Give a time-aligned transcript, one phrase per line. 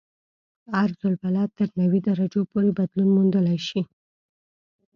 [0.79, 3.81] عرض البلد تر نوي درجو پورې بدلون موندلی شي